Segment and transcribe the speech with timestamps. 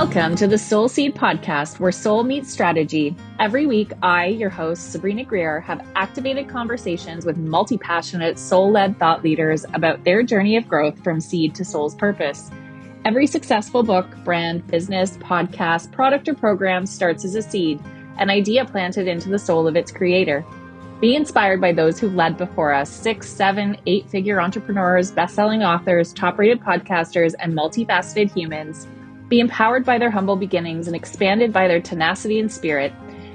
[0.00, 3.16] Welcome to the Soul Seed podcast, where soul meets strategy.
[3.40, 8.96] Every week, I, your host, Sabrina Greer, have activated conversations with multi passionate, soul led
[9.00, 12.48] thought leaders about their journey of growth from seed to soul's purpose.
[13.04, 17.82] Every successful book, brand, business, podcast, product, or program starts as a seed,
[18.18, 20.44] an idea planted into the soul of its creator.
[21.00, 25.64] Be inspired by those who've led before us six, seven, eight figure entrepreneurs, best selling
[25.64, 28.86] authors, top rated podcasters, and multifaceted humans
[29.28, 32.92] be empowered by their humble beginnings and expanded by their tenacity and spirit.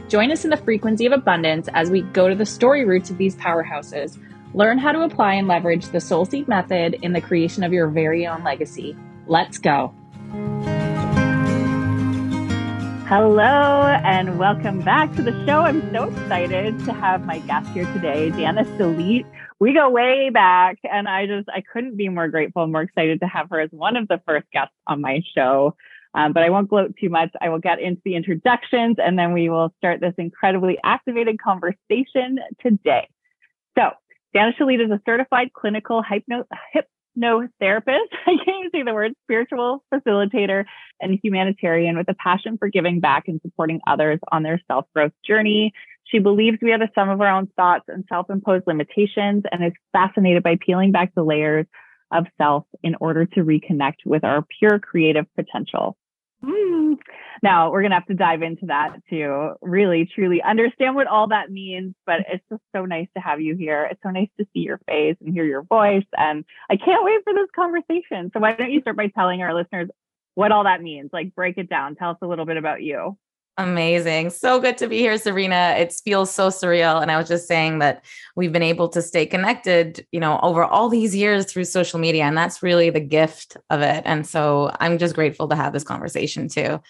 [0.10, 3.18] Join us in the frequency of abundance as we go to the story roots of
[3.18, 4.18] these powerhouses.
[4.54, 7.88] Learn how to apply and leverage the Soul Seed method in the creation of your
[7.88, 8.96] very own legacy.
[9.28, 9.94] Let's go.
[13.08, 15.60] Hello, and welcome back to the show.
[15.60, 19.26] I'm so excited to have my guest here today, Dana Shalit.
[19.60, 23.20] We go way back, and I just I couldn't be more grateful and more excited
[23.20, 25.76] to have her as one of the first guests on my show.
[26.14, 27.30] Um, but I won't gloat too much.
[27.42, 32.40] I will get into the introductions, and then we will start this incredibly activated conversation
[32.62, 33.10] today.
[33.78, 33.92] So,
[34.34, 36.46] Dana Shalit is a certified clinical hypno,
[37.16, 38.14] no therapist.
[38.26, 40.66] I can't even say the word spiritual facilitator
[41.00, 45.14] and humanitarian with a passion for giving back and supporting others on their self growth
[45.26, 45.74] journey.
[46.06, 49.64] She believes we are the sum of our own thoughts and self imposed limitations and
[49.64, 51.66] is fascinated by peeling back the layers
[52.12, 55.98] of self in order to reconnect with our pure creative potential.
[56.44, 56.98] Mm.
[57.42, 61.52] Now we're to have to dive into that to really truly understand what all that
[61.52, 61.96] means.
[62.06, 63.88] But it's just so nice to have you here.
[63.90, 66.06] It's so nice to see your face and hear your voice.
[66.18, 68.32] And I can't wait for this conversation.
[68.34, 69.90] So why don't you start by telling our listeners
[70.36, 71.12] what all that means?
[71.14, 71.96] Like break it down.
[71.96, 73.18] Tell us a little bit about you.
[73.58, 74.32] Amazing.
[74.32, 75.76] So good to be here, Sabrina.
[75.78, 77.00] It feels so surreal.
[77.02, 78.04] And I was just saying that
[78.36, 82.24] we've been able to stay connected, you know, over all these years through social media.
[82.24, 84.02] And that's really the gift of it.
[84.06, 86.82] And so I'm just grateful to have this conversation too.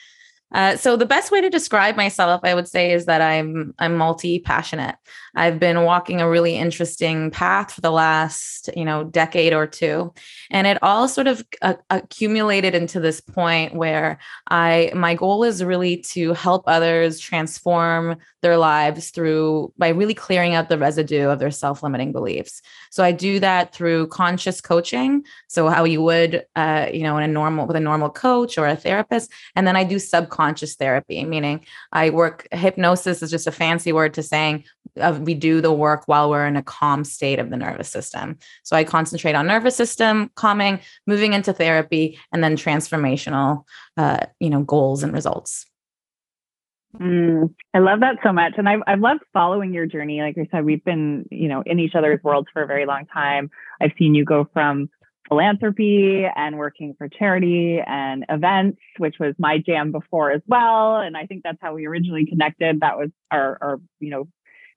[0.53, 3.95] Uh, so the best way to describe myself, I would say, is that I'm I'm
[3.95, 4.95] multi passionate.
[5.35, 10.13] I've been walking a really interesting path for the last you know decade or two,
[10.51, 14.19] and it all sort of uh, accumulated into this point where
[14.49, 20.53] I my goal is really to help others transform their lives through by really clearing
[20.53, 22.61] out the residue of their self limiting beliefs.
[22.91, 25.23] So I do that through conscious coaching.
[25.47, 28.67] So how you would, uh, you know, in a normal with a normal coach or
[28.67, 32.47] a therapist, and then I do subconscious therapy, meaning I work.
[32.51, 34.65] Hypnosis is just a fancy word to saying
[34.99, 38.37] uh, we do the work while we're in a calm state of the nervous system.
[38.63, 43.63] So I concentrate on nervous system calming, moving into therapy, and then transformational,
[43.97, 45.65] uh, you know, goals and results.
[46.99, 48.53] Mm, I love that so much.
[48.57, 50.21] And I've, I've loved following your journey.
[50.21, 53.05] Like I said, we've been, you know, in each other's worlds for a very long
[53.07, 53.49] time.
[53.81, 54.89] I've seen you go from
[55.27, 60.97] philanthropy and working for charity and events, which was my jam before as well.
[60.97, 62.81] And I think that's how we originally connected.
[62.81, 64.27] That was our, our you know,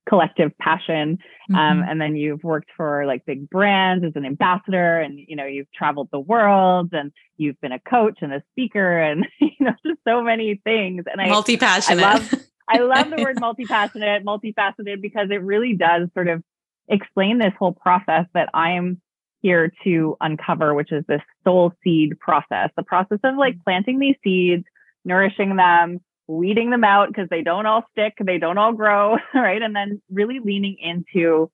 [0.09, 1.19] collective passion.
[1.51, 1.57] Um, mm-hmm.
[1.57, 5.47] Um, and then you've worked for like big brands as an ambassador and, you know,
[5.47, 9.73] you've traveled the world and you've been a coach and a speaker and, you know,
[9.85, 11.05] just so many things.
[11.11, 12.05] And I, multi-passionate.
[12.05, 12.35] I love,
[12.69, 16.43] I love the word multi-passionate, multifaceted because it really does sort of
[16.89, 19.01] explain this whole process that I'm
[19.47, 24.17] here to uncover, which is this soul seed process, the process of like planting these
[24.25, 24.65] seeds,
[25.05, 29.63] nourishing them, weeding them out because they don't all stick, they don't all grow, right?
[29.63, 31.49] And then really leaning into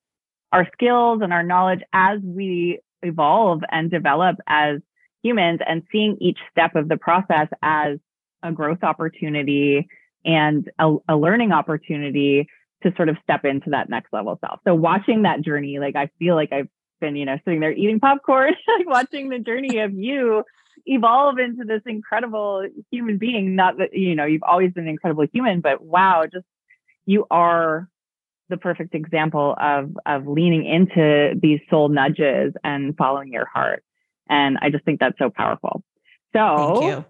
[0.52, 4.78] our skills and our knowledge as we evolve and develop as
[5.22, 7.98] humans and seeing each step of the process as
[8.42, 9.86] a growth opportunity
[10.24, 12.48] and a, a learning opportunity
[12.84, 14.60] to sort of step into that next level self.
[14.66, 16.68] So watching that journey, like I feel like I've
[17.02, 20.44] been, you know, sitting there eating popcorn, like watching the journey of you
[20.86, 23.54] evolve into this incredible human being.
[23.54, 26.46] Not that, you know, you've always been an incredible human, but wow, just
[27.04, 27.88] you are
[28.48, 33.84] the perfect example of of leaning into these soul nudges and following your heart.
[34.28, 35.82] And I just think that's so powerful.
[36.32, 37.04] So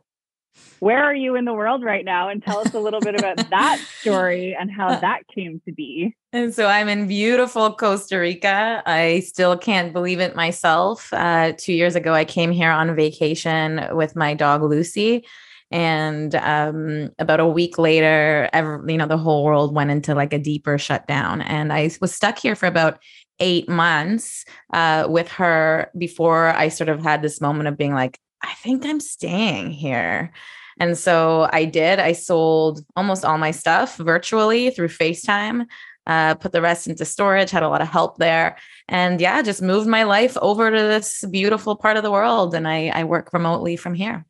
[0.83, 2.29] where are you in the world right now?
[2.29, 6.17] And tell us a little bit about that story and how that came to be.
[6.33, 8.83] And so I'm in beautiful Costa Rica.
[8.85, 11.13] I still can't believe it myself.
[11.13, 15.25] Uh, two years ago, I came here on vacation with my dog Lucy.
[15.71, 20.33] And um, about a week later, every, you know, the whole world went into like
[20.33, 21.43] a deeper shutdown.
[21.43, 22.99] And I was stuck here for about
[23.39, 28.19] eight months uh, with her before I sort of had this moment of being like,
[28.43, 30.33] I think I'm staying here.
[30.81, 31.99] And so I did.
[31.99, 35.67] I sold almost all my stuff virtually through FaceTime,
[36.07, 38.57] uh, put the rest into storage, had a lot of help there.
[38.89, 42.55] And yeah, just moved my life over to this beautiful part of the world.
[42.55, 44.25] And I, I work remotely from here.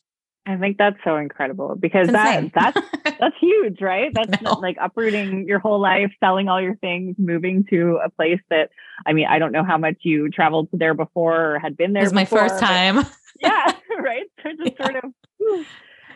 [0.44, 4.12] I think that's so incredible because that that's that's huge, right?
[4.12, 8.70] That's like uprooting your whole life, selling all your things, moving to a place that
[9.06, 12.02] I mean, I don't know how much you traveled there before or had been there.
[12.02, 13.06] It was my first time.
[13.40, 13.72] yeah,
[14.42, 15.12] just sort of.
[15.38, 15.64] Whew,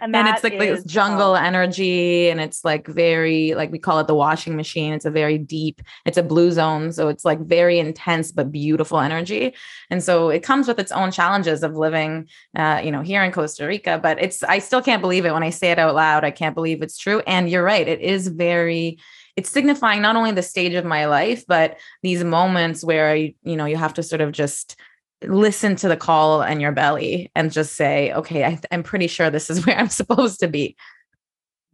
[0.01, 3.79] and, and it's like is, this jungle um, energy and it's like very like we
[3.79, 4.93] call it the washing machine.
[4.93, 9.01] It's a very deep it's a blue zone so it's like very intense but beautiful
[9.01, 9.55] energy.
[9.91, 13.33] And so it comes with its own challenges of living uh, you know here in
[13.33, 16.25] costa rica but it's i still can't believe it when i say it out loud.
[16.25, 17.21] I can't believe it's true.
[17.27, 18.99] And you're right it is very
[19.37, 23.67] it's signifying not only the stage of my life but these moments where you know
[23.67, 24.77] you have to sort of just
[25.23, 29.31] listen to the call in your belly and just say, okay, I, am pretty sure
[29.31, 30.77] this is where I'm supposed to be.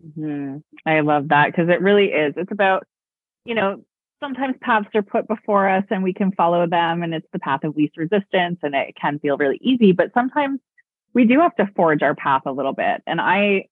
[0.05, 0.59] Mm-hmm.
[0.87, 2.35] I love that because it really is.
[2.37, 2.85] It's about,
[3.45, 3.85] you know,
[4.21, 7.65] sometimes paths are put before us and we can follow them and it's the path
[7.65, 10.61] of least resistance and it can feel really easy, but sometimes
[11.15, 13.03] we do have to forge our path a little bit.
[13.07, 13.67] And I,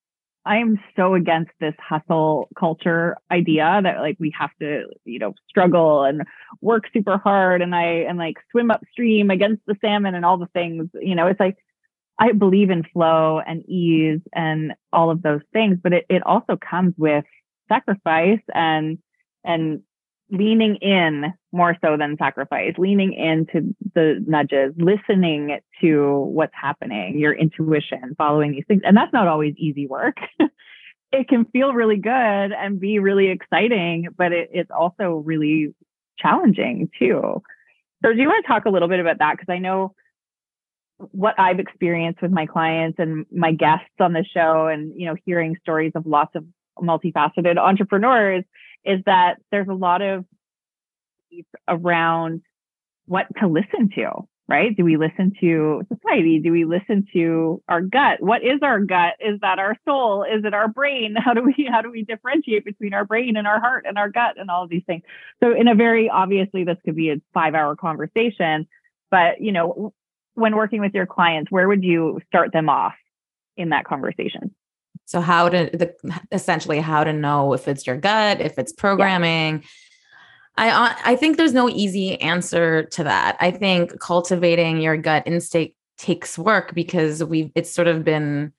[0.46, 5.34] I am so against this hustle culture idea that like we have to, you know,
[5.48, 6.22] struggle and
[6.62, 10.48] work super hard and I and like swim upstream against the salmon and all the
[10.54, 10.88] things.
[10.94, 11.58] You know, it's like
[12.18, 16.56] I believe in flow and ease and all of those things, but it, it also
[16.56, 17.24] comes with
[17.68, 18.98] sacrifice and
[19.44, 19.82] and
[20.30, 27.32] leaning in more so than sacrifice, leaning into the nudges, listening to what's happening, your
[27.32, 28.82] intuition, following these things.
[28.84, 30.16] And that's not always easy work.
[31.12, 35.74] it can feel really good and be really exciting, but it, it's also really
[36.18, 37.42] challenging too.
[38.02, 39.36] So, do you want to talk a little bit about that?
[39.36, 39.94] Because I know
[40.98, 45.16] what I've experienced with my clients and my guests on the show, and you know,
[45.24, 46.44] hearing stories of lots of
[46.78, 48.44] multifaceted entrepreneurs
[48.84, 50.24] is that there's a lot of
[51.68, 52.42] around
[53.06, 54.10] what to listen to,
[54.48, 54.76] right?
[54.76, 56.40] Do we listen to society?
[56.40, 58.20] Do we listen to our gut?
[58.20, 59.14] What is our gut?
[59.20, 60.24] Is that our soul?
[60.24, 61.14] Is it our brain?
[61.16, 64.08] How do we how do we differentiate between our brain and our heart and our
[64.08, 65.02] gut and all of these things?
[65.42, 68.66] So in a very obviously this could be a 5-hour conversation,
[69.10, 69.92] but you know,
[70.34, 72.94] when working with your clients, where would you start them off
[73.56, 74.54] in that conversation?
[75.10, 75.92] So how to the
[76.30, 79.62] essentially how to know if it's your gut, if it's programming.
[79.62, 79.68] Yeah.
[80.56, 83.36] I uh, I think there's no easy answer to that.
[83.40, 88.52] I think cultivating your gut instinct takes work because we've it's sort of been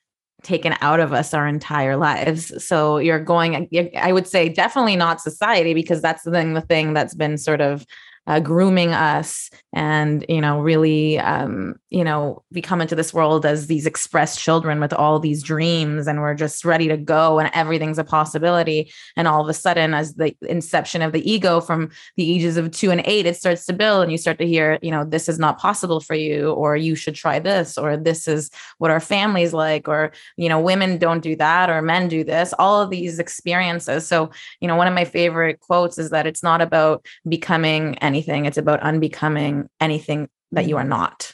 [0.44, 2.51] taken out of us our entire lives.
[2.65, 6.94] So you're going I would say definitely not society because that's the thing the thing
[6.94, 7.86] that's been sort of
[8.28, 13.46] uh, grooming us and you know really um, you know we come into this world
[13.46, 17.50] as these expressed children with all these dreams and we're just ready to go and
[17.54, 18.92] everything's a possibility.
[19.16, 22.72] And all of a sudden as the inception of the ego from the ages of
[22.72, 25.28] two and eight it starts to build and you start to hear you know this
[25.28, 29.00] is not possible for you or you should try this or this is what our
[29.00, 32.90] families like or you know women don't do that or men do this all of
[32.90, 34.06] these experiences.
[34.06, 34.30] So
[34.60, 38.46] you know one of my favorite quotes is that it's not about becoming an anything
[38.46, 40.90] it's about unbecoming anything that you are mm-hmm.
[40.90, 41.34] not.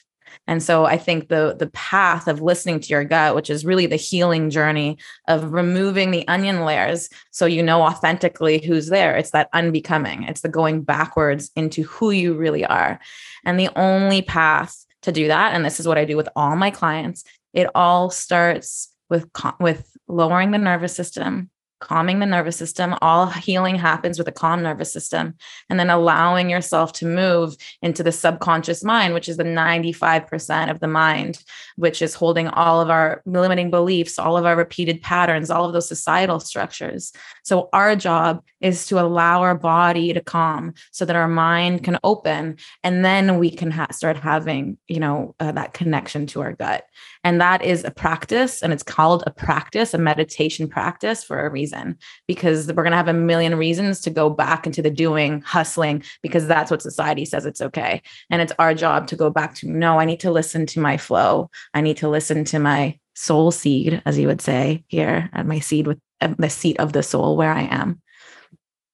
[0.50, 3.88] And so i think the the path of listening to your gut which is really
[3.88, 4.98] the healing journey
[5.28, 10.24] of removing the onion layers so you know authentically who's there it's that unbecoming.
[10.24, 13.00] It's the going backwards into who you really are.
[13.46, 16.56] And the only path to do that and this is what i do with all
[16.56, 19.26] my clients it all starts with
[19.60, 22.96] with lowering the nervous system calming the nervous system.
[23.02, 25.36] All healing happens with a calm nervous system.
[25.70, 30.80] And then allowing yourself to move into the subconscious mind, which is the 95% of
[30.80, 31.44] the mind,
[31.76, 35.74] which is holding all of our limiting beliefs, all of our repeated patterns, all of
[35.74, 37.12] those societal structures.
[37.44, 42.00] So, our job is to allow our body to calm so that our mind can
[42.04, 42.58] open.
[42.84, 46.86] And then we can ha- start having, you know, uh, that connection to our gut.
[47.28, 51.50] And that is a practice, and it's called a practice, a meditation practice for a
[51.50, 55.42] reason, because we're going to have a million reasons to go back into the doing,
[55.42, 58.02] hustling, because that's what society says it's okay.
[58.30, 60.96] And it's our job to go back to no, I need to listen to my
[60.96, 61.50] flow.
[61.74, 65.60] I need to listen to my soul seed, as you would say here, at my
[65.60, 68.02] seed with the seat of the soul where I am.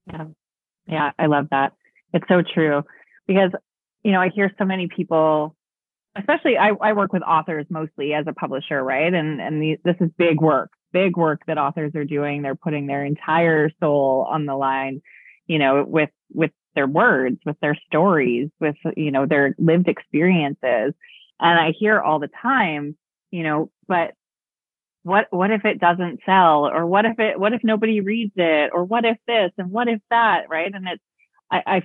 [0.07, 0.25] Yeah.
[0.87, 1.11] Yeah.
[1.19, 1.73] I love that.
[2.13, 2.81] It's so true
[3.27, 3.51] because,
[4.01, 5.55] you know, I hear so many people
[6.15, 9.13] especially I, I work with authors mostly as a publisher, right?
[9.13, 12.41] And and the, this is big work, big work that authors are doing.
[12.41, 15.01] They're putting their entire soul on the line,
[15.47, 20.93] you know, with with their words, with their stories, with you know their lived experiences.
[21.39, 22.95] And I hear all the time,
[23.31, 24.13] you know, but
[25.03, 28.71] what what if it doesn't sell, or what if it what if nobody reads it,
[28.73, 30.71] or what if this and what if that, right?
[30.73, 31.03] And it's
[31.51, 31.81] I, I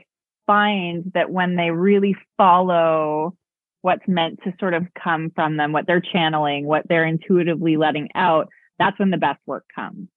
[0.47, 3.37] find that when they really follow
[3.83, 8.09] what's meant to sort of come from them, what they're channeling, what they're intuitively letting
[8.15, 10.09] out, that's when the best work comes.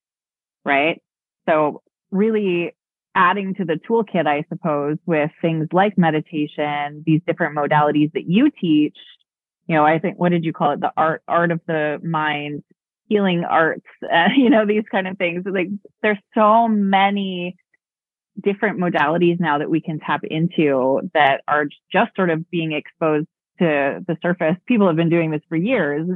[0.65, 1.01] Right.
[1.47, 2.75] So really
[3.15, 8.49] adding to the toolkit, I suppose, with things like meditation, these different modalities that you
[8.49, 8.97] teach.
[9.67, 10.79] You know, I think, what did you call it?
[10.79, 12.63] The art, art of the mind,
[13.07, 15.43] healing arts, uh, you know, these kind of things.
[15.45, 15.67] Like
[16.01, 17.55] there's so many
[18.41, 23.27] different modalities now that we can tap into that are just sort of being exposed
[23.59, 24.55] to the surface.
[24.67, 26.07] People have been doing this for years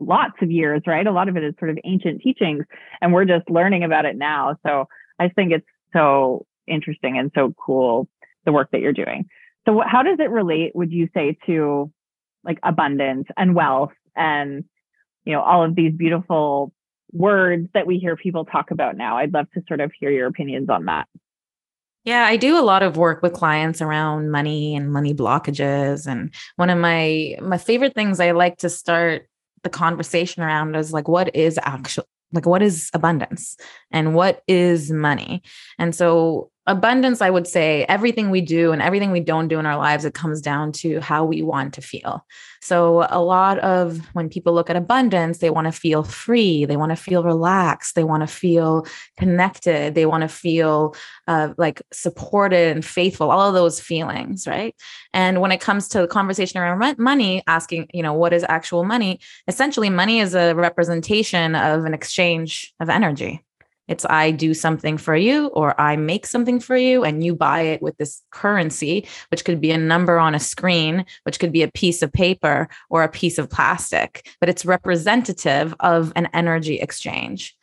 [0.00, 1.06] lots of years, right?
[1.06, 2.64] A lot of it is sort of ancient teachings
[3.00, 4.56] and we're just learning about it now.
[4.66, 4.86] So
[5.18, 8.08] I think it's so interesting and so cool,
[8.44, 9.26] the work that you're doing.
[9.68, 11.92] So how does it relate, would you say, to
[12.42, 14.64] like abundance and wealth and,
[15.24, 16.72] you know, all of these beautiful
[17.12, 19.18] words that we hear people talk about now?
[19.18, 21.06] I'd love to sort of hear your opinions on that.
[22.04, 26.06] Yeah, I do a lot of work with clients around money and money blockages.
[26.06, 29.28] And one of my my favorite things I like to start
[29.62, 33.56] the conversation around is like what is actual like what is abundance
[33.90, 35.42] and what is money
[35.78, 39.66] and so abundance i would say everything we do and everything we don't do in
[39.66, 42.24] our lives it comes down to how we want to feel.
[42.62, 46.76] So a lot of when people look at abundance they want to feel free they
[46.76, 48.86] want to feel relaxed they want to feel
[49.16, 50.94] connected they want to feel
[51.26, 54.74] uh, like supported and faithful all of those feelings right?
[55.14, 58.84] And when it comes to the conversation around money asking you know what is actual
[58.84, 59.20] money?
[59.48, 63.44] Essentially money is a representation of an exchange of energy
[63.90, 67.62] it's I do something for you or I make something for you and you buy
[67.62, 71.62] it with this currency, which could be a number on a screen, which could be
[71.62, 76.78] a piece of paper or a piece of plastic, but it's representative of an energy
[76.78, 77.56] exchange.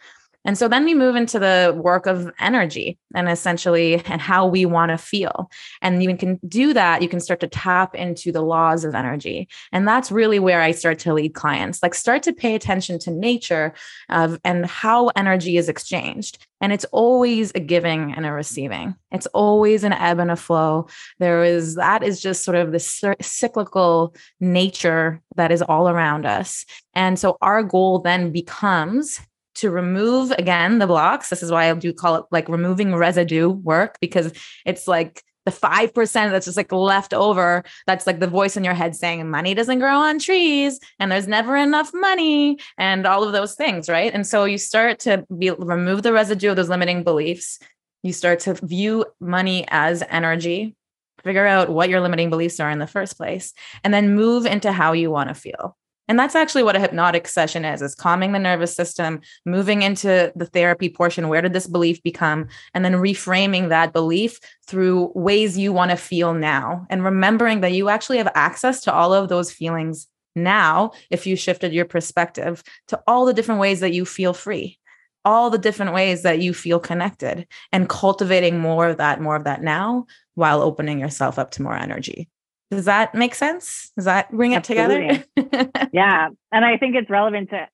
[0.47, 4.65] And so then we move into the work of energy and essentially and how we
[4.65, 5.51] want to feel.
[5.81, 9.49] And you can do that, you can start to tap into the laws of energy.
[9.73, 11.83] And that's really where I start to lead clients.
[11.83, 13.73] Like start to pay attention to nature
[14.09, 16.47] of and how energy is exchanged.
[16.61, 18.95] And it's always a giving and a receiving.
[19.11, 20.87] It's always an ebb and a flow.
[21.19, 22.79] There is that is just sort of the
[23.21, 26.65] cyclical nature that is all around us.
[26.93, 29.19] And so our goal then becomes
[29.57, 31.29] to remove again the blocks.
[31.29, 34.31] This is why I do call it like removing residue work because
[34.65, 37.63] it's like the 5% that's just like left over.
[37.85, 41.27] That's like the voice in your head saying money doesn't grow on trees and there's
[41.27, 43.87] never enough money and all of those things.
[43.87, 44.13] Right.
[44.13, 47.59] And so you start to be, remove the residue of those limiting beliefs.
[48.03, 50.75] You start to view money as energy,
[51.23, 53.53] figure out what your limiting beliefs are in the first place,
[53.85, 55.77] and then move into how you want to feel.
[56.07, 60.31] And that's actually what a hypnotic session is, is calming the nervous system, moving into
[60.35, 61.27] the therapy portion.
[61.27, 62.47] Where did this belief become?
[62.73, 66.87] And then reframing that belief through ways you want to feel now.
[66.89, 71.35] And remembering that you actually have access to all of those feelings now if you
[71.35, 74.77] shifted your perspective to all the different ways that you feel free
[75.25, 79.43] all the different ways that you feel connected and cultivating more of that more of
[79.43, 82.29] that now while opening yourself up to more energy
[82.69, 83.91] does that make sense?
[83.95, 85.24] Does that bring it together?
[85.93, 86.29] yeah.
[86.51, 87.67] And I think it's relevant to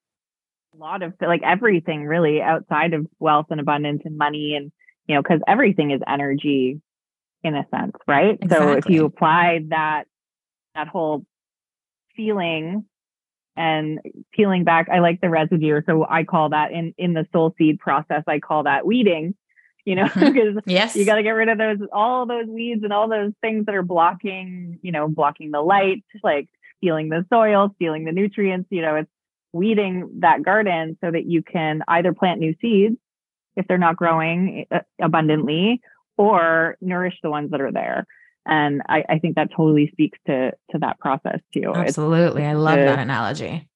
[0.73, 4.71] a lot of like everything really outside of wealth and abundance and money and,
[5.07, 6.79] you know, because everything is energy
[7.43, 8.37] in a sense, right?
[8.41, 8.67] Exactly.
[8.67, 10.05] So if you apply that,
[10.75, 11.25] that whole
[12.15, 12.85] feeling
[13.55, 13.99] and
[14.31, 15.81] peeling back, I like the residue.
[15.85, 19.35] So I call that in, in the soul seed process, I call that weeding
[19.85, 20.59] you know, because mm-hmm.
[20.69, 20.95] yes.
[20.95, 23.75] you got to get rid of those, all those weeds and all those things that
[23.75, 26.47] are blocking, you know, blocking the light, like
[26.77, 29.09] stealing the soil, stealing the nutrients, you know, it's
[29.51, 32.97] weeding that garden so that you can either plant new seeds
[33.55, 35.81] if they're not growing uh, abundantly
[36.17, 38.05] or nourish the ones that are there.
[38.45, 41.71] And I, I think that totally speaks to to that process too.
[41.73, 42.41] Absolutely.
[42.41, 43.69] It's, I love that analogy.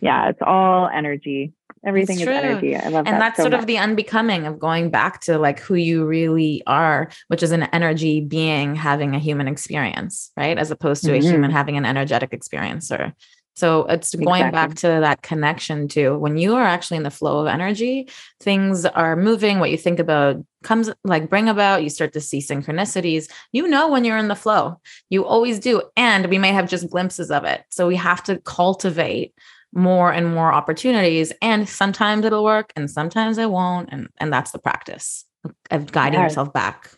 [0.00, 1.52] Yeah, it's all energy
[1.86, 2.76] everything is energy.
[2.76, 3.60] I love and that that's so sort much.
[3.60, 7.64] of the unbecoming of going back to like who you really are, which is an
[7.64, 10.58] energy being having a human experience, right?
[10.58, 11.26] As opposed to mm-hmm.
[11.26, 13.14] a human having an energetic experience or
[13.56, 14.50] so it's going exactly.
[14.50, 18.08] back to that connection to when you are actually in the flow of energy,
[18.40, 19.60] things are moving.
[19.60, 23.30] What you think about comes like bring about, you start to see synchronicities.
[23.52, 25.82] You know when you're in the flow, you always do.
[25.96, 27.62] And we may have just glimpses of it.
[27.70, 29.34] So we have to cultivate
[29.74, 34.52] more and more opportunities and sometimes it'll work and sometimes it won't and and that's
[34.52, 35.24] the practice
[35.70, 36.30] of guiding yes.
[36.30, 36.90] yourself back.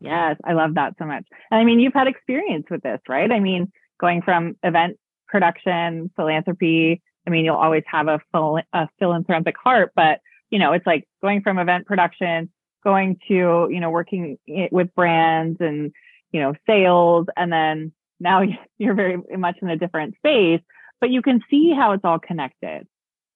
[0.00, 1.24] Yes i love that so much.
[1.50, 3.30] And i mean you've had experience with this right?
[3.30, 8.88] I mean going from event production philanthropy i mean you'll always have a, phil- a
[8.98, 12.48] philanthropic heart but you know it's like going from event production
[12.84, 14.38] going to you know working
[14.70, 15.92] with brands and
[16.30, 18.42] you know sales and then now
[18.78, 20.60] you're very much in a different space,
[21.00, 22.86] but you can see how it's all connected,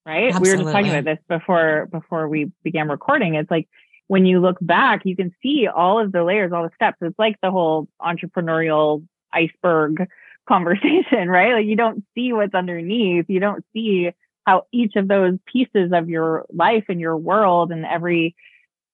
[0.07, 0.35] right?
[0.35, 0.41] Absolutely.
[0.41, 3.35] We were just talking about this before before we began recording.
[3.35, 3.69] It's like
[4.09, 6.99] when you look back, you can see all of the layers, all the steps.
[7.01, 10.09] It's like the whole entrepreneurial iceberg
[10.49, 11.55] conversation, right?
[11.55, 13.27] Like you don't see what's underneath.
[13.29, 14.11] You don't see
[14.47, 18.35] how each of those pieces of your life and your world and every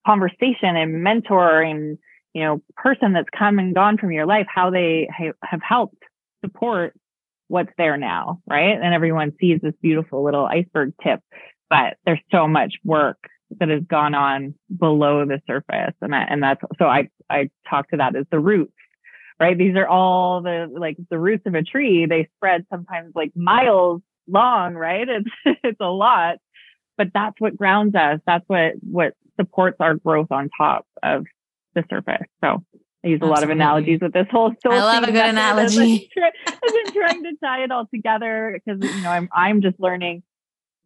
[0.07, 1.99] conversation and mentor and
[2.35, 6.03] you know person that's come and gone from your life how they ha- have helped
[6.45, 6.95] support
[7.49, 8.75] what's there now right?
[8.81, 11.21] And everyone sees this beautiful little iceberg tip
[11.69, 13.19] but there's so much work
[13.59, 15.95] that has gone on below the surface.
[16.01, 18.73] And and that's so i i talk to that as the roots
[19.39, 19.59] right?
[19.59, 22.07] These are all the like the roots of a tree.
[22.07, 25.07] They spread sometimes like miles long right?
[25.45, 26.39] It's it's a lot
[26.97, 28.21] but that's what grounds us.
[28.27, 31.27] That's what what supports our growth on top of
[31.75, 32.27] the surface.
[32.43, 32.65] So
[33.05, 34.53] I use a lot of analogies with this whole.
[34.65, 36.11] I love a good analogy.
[36.47, 40.23] I've been trying to tie it all together because you know I'm I'm just learning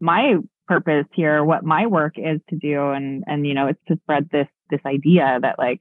[0.01, 0.37] my
[0.67, 4.29] purpose here, what my work is to do, and and you know it's to spread
[4.31, 5.81] this this idea that like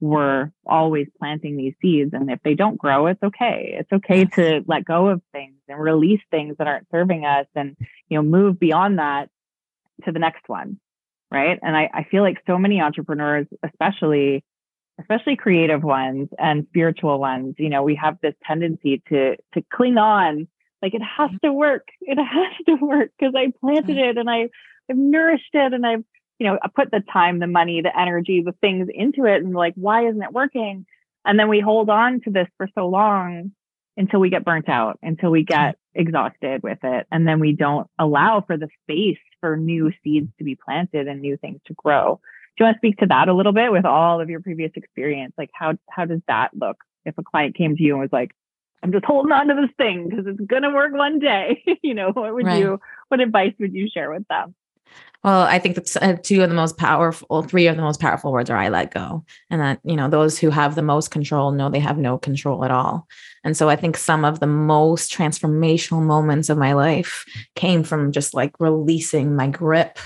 [0.00, 3.74] we're always planting these seeds, and if they don't grow, it's okay.
[3.78, 7.76] It's okay to let go of things and release things that aren't serving us, and
[8.08, 9.28] you know move beyond that
[10.04, 10.78] to the next one
[11.30, 11.58] right?
[11.62, 14.44] And I, I feel like so many entrepreneurs, especially
[15.00, 19.98] especially creative ones and spiritual ones, you know, we have this tendency to to cling
[19.98, 20.48] on,
[20.82, 21.46] like it has mm-hmm.
[21.46, 24.10] to work, it has to work because I planted mm-hmm.
[24.10, 24.48] it and I,
[24.90, 26.04] I've nourished it and I've
[26.38, 29.54] you know I put the time, the money, the energy, the things into it, and
[29.54, 30.86] like why isn't it working?
[31.24, 33.52] And then we hold on to this for so long
[33.96, 36.00] until we get burnt out, until we get mm-hmm.
[36.00, 40.44] exhausted with it, and then we don't allow for the space for new seeds to
[40.44, 42.20] be planted and new things to grow.
[42.60, 44.70] Do you want to speak to that a little bit with all of your previous
[44.74, 45.32] experience?
[45.38, 46.76] Like how how does that look
[47.06, 48.32] if a client came to you and was like,
[48.82, 51.64] I'm just holding on to this thing because it's gonna work one day.
[51.82, 52.58] you know, what would right.
[52.58, 54.54] you what advice would you share with them?
[55.24, 58.30] Well, I think that's uh, two of the most powerful, three of the most powerful
[58.30, 59.24] words are I let go.
[59.48, 62.64] And that, you know, those who have the most control know they have no control
[62.64, 63.06] at all.
[63.42, 68.12] And so I think some of the most transformational moments of my life came from
[68.12, 69.98] just like releasing my grip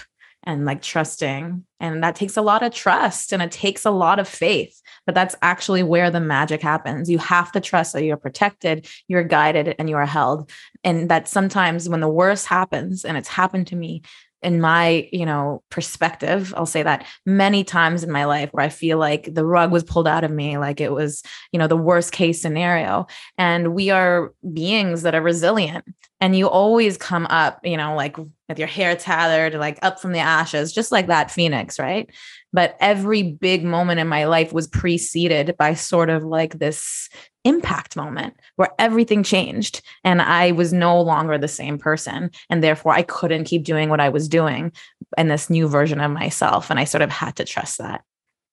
[0.44, 1.64] and like trusting.
[1.80, 4.80] And that takes a lot of trust and it takes a lot of faith.
[5.06, 7.10] But that's actually where the magic happens.
[7.10, 10.50] You have to trust that you're protected, you're guided, and you are held.
[10.82, 14.02] And that sometimes when the worst happens, and it's happened to me,
[14.44, 18.68] in my you know perspective i'll say that many times in my life where i
[18.68, 21.76] feel like the rug was pulled out of me like it was you know the
[21.76, 23.06] worst case scenario.
[23.38, 25.84] And we are beings that are resilient.
[26.20, 30.12] And you always come up you know like with your hair tethered like up from
[30.12, 32.10] the ashes just like that phoenix right
[32.54, 37.08] but every big moment in my life was preceded by sort of like this
[37.44, 42.30] impact moment where everything changed and I was no longer the same person.
[42.48, 44.72] And therefore, I couldn't keep doing what I was doing
[45.18, 46.70] in this new version of myself.
[46.70, 48.02] And I sort of had to trust that.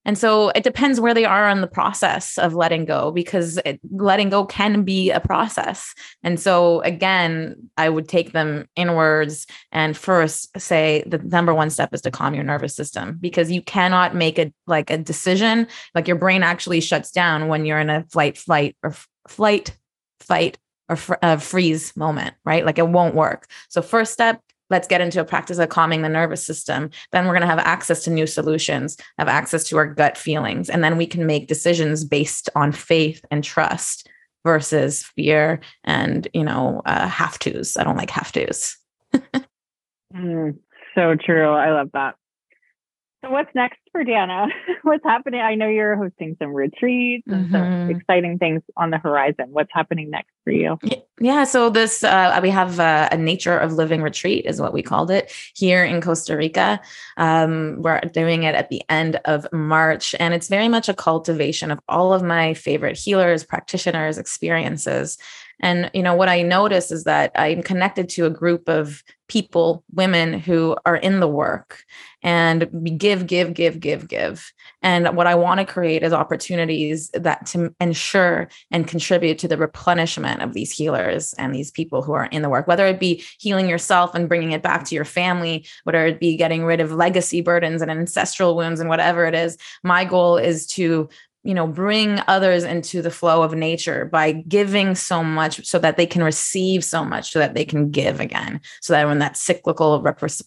[0.06, 3.80] And so it depends where they are on the process of letting go because it,
[3.92, 5.94] letting go can be a process.
[6.24, 11.94] And so again, I would take them inwards and first say the number one step
[11.94, 16.08] is to calm your nervous system because you cannot make a like a decision like
[16.08, 19.78] your brain actually shuts down when you're in a flight flight or f- flight
[20.20, 20.58] fight
[20.90, 22.66] or fr- uh, freeze moment, right?
[22.66, 23.48] Like it won't work.
[23.70, 26.89] So first step let's get into a practice of calming the nervous system.
[27.12, 30.69] Then we're going to have access to new solutions have access to our gut feelings
[30.69, 34.10] and then we can make decisions based on faith and trust
[34.43, 38.77] versus fear and you know uh, have to's i don't like have to's
[40.15, 40.57] mm,
[40.95, 41.49] so true.
[41.49, 42.15] I love that.
[43.23, 44.47] So what's next for Dana?
[44.84, 45.41] what's happening?
[45.41, 47.54] I know you're hosting some retreats and mm-hmm.
[47.54, 49.47] some exciting things on the horizon.
[49.49, 50.77] What's happening next for you?
[51.19, 54.82] Yeah, so this uh, we have a, a, nature of living retreat is what we
[54.82, 56.82] called it here in Costa Rica.
[57.17, 61.69] Um, we're doing it at the end of March, and it's very much a cultivation
[61.71, 65.17] of all of my favorite healers, practitioners, experiences.
[65.62, 69.84] And you know what I notice is that I'm connected to a group of people,
[69.93, 71.84] women who are in the work
[72.23, 74.54] and give, give, give, give, give.
[74.82, 79.58] And what I want to create is opportunities that to ensure and contribute to the
[79.58, 83.24] replenishment of these healers and these people who are in the work, whether it be
[83.39, 86.94] healing yourself and bringing it back to your family, whether it be getting rid of
[86.94, 89.58] legacy burdens and ancestral wounds and whatever it is.
[89.84, 91.10] My goal is to
[91.43, 95.97] you know bring others into the flow of nature by giving so much so that
[95.97, 99.36] they can receive so much so that they can give again so that when that
[99.36, 100.01] cyclical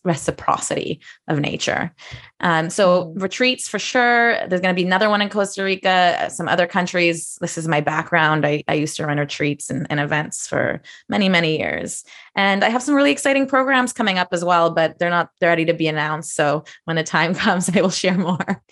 [0.04, 1.92] reciprocity of nature.
[2.40, 3.18] Um, so mm-hmm.
[3.20, 4.36] retreats for sure.
[4.46, 7.38] There's going to be another one in costa rica some other countries.
[7.40, 8.46] This is my background.
[8.46, 12.04] I, I used to run retreats and, and events for many many years.
[12.36, 15.50] And i have some really exciting programs coming up as well but they're not they're
[15.50, 16.34] ready to be announced.
[16.36, 18.62] So when the time comes i will share more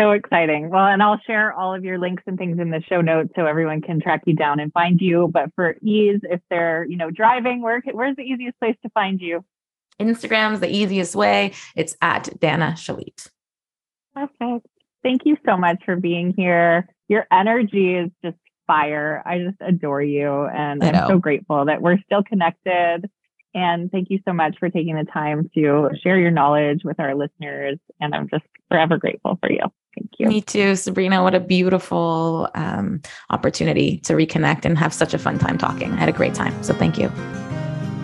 [0.00, 0.70] so exciting.
[0.70, 3.46] Well, and I'll share all of your links and things in the show notes so
[3.46, 5.28] everyone can track you down and find you.
[5.32, 9.20] But for ease, if they're, you know, driving, where where's the easiest place to find
[9.20, 9.44] you?
[10.00, 11.52] Instagram's the easiest way.
[11.76, 13.28] It's at Dana Shalit.
[14.14, 14.66] Perfect.
[15.02, 16.88] Thank you so much for being here.
[17.08, 18.36] Your energy is just
[18.66, 19.22] fire.
[19.26, 20.44] I just adore you.
[20.44, 23.10] And I'm so grateful that we're still connected
[23.54, 27.14] and thank you so much for taking the time to share your knowledge with our
[27.14, 27.78] listeners.
[28.00, 29.62] And I'm just forever grateful for you.
[29.94, 30.28] Thank you.
[30.28, 31.22] Me too, Sabrina.
[31.22, 35.92] What a beautiful um, opportunity to reconnect and have such a fun time talking.
[35.92, 36.62] I had a great time.
[36.62, 37.10] So thank you.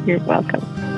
[0.06, 0.95] You're welcome.